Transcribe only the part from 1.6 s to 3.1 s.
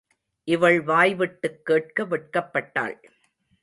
கேட்க வெட்கப்பட்டாள்.